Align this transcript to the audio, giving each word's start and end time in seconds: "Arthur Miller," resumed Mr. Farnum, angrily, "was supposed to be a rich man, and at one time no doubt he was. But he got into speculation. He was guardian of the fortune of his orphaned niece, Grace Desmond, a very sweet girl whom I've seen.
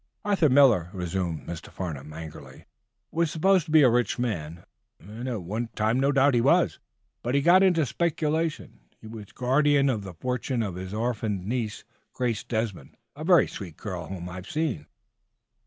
"Arthur 0.25 0.49
Miller," 0.49 0.89
resumed 0.93 1.45
Mr. 1.45 1.69
Farnum, 1.69 2.11
angrily, 2.11 2.65
"was 3.11 3.29
supposed 3.29 3.65
to 3.65 3.71
be 3.71 3.83
a 3.83 3.89
rich 3.91 4.17
man, 4.17 4.63
and 4.99 5.29
at 5.29 5.43
one 5.43 5.67
time 5.75 5.99
no 5.99 6.11
doubt 6.11 6.33
he 6.33 6.41
was. 6.41 6.79
But 7.21 7.35
he 7.35 7.41
got 7.43 7.61
into 7.61 7.85
speculation. 7.85 8.79
He 8.99 9.05
was 9.05 9.31
guardian 9.31 9.91
of 9.91 10.03
the 10.03 10.15
fortune 10.15 10.63
of 10.63 10.73
his 10.73 10.91
orphaned 10.91 11.45
niece, 11.45 11.83
Grace 12.13 12.43
Desmond, 12.43 12.97
a 13.15 13.23
very 13.23 13.45
sweet 13.47 13.77
girl 13.77 14.07
whom 14.07 14.27
I've 14.27 14.49
seen. 14.49 14.87